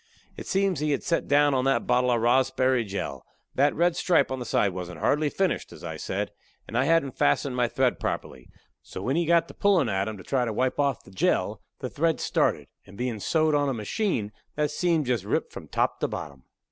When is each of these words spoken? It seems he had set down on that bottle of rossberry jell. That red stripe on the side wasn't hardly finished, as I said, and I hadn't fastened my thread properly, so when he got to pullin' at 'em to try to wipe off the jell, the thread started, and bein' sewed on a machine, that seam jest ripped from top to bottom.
It 0.35 0.47
seems 0.47 0.79
he 0.79 0.93
had 0.93 1.03
set 1.03 1.27
down 1.27 1.53
on 1.53 1.63
that 1.65 1.85
bottle 1.85 2.09
of 2.09 2.21
rossberry 2.23 2.83
jell. 2.83 3.23
That 3.53 3.75
red 3.75 3.95
stripe 3.95 4.31
on 4.31 4.39
the 4.39 4.45
side 4.47 4.73
wasn't 4.73 4.99
hardly 4.99 5.29
finished, 5.29 5.71
as 5.71 5.83
I 5.83 5.97
said, 5.97 6.31
and 6.67 6.75
I 6.75 6.85
hadn't 6.85 7.19
fastened 7.19 7.55
my 7.55 7.67
thread 7.67 7.99
properly, 7.99 8.49
so 8.81 9.03
when 9.03 9.15
he 9.15 9.27
got 9.27 9.47
to 9.49 9.53
pullin' 9.53 9.89
at 9.89 10.07
'em 10.07 10.17
to 10.17 10.23
try 10.23 10.43
to 10.43 10.53
wipe 10.53 10.79
off 10.79 11.03
the 11.03 11.11
jell, 11.11 11.61
the 11.81 11.89
thread 11.91 12.19
started, 12.19 12.67
and 12.83 12.97
bein' 12.97 13.19
sewed 13.19 13.53
on 13.53 13.69
a 13.69 13.75
machine, 13.75 14.31
that 14.55 14.71
seam 14.71 15.03
jest 15.05 15.23
ripped 15.23 15.53
from 15.53 15.67
top 15.67 15.99
to 15.99 16.07
bottom. 16.07 16.45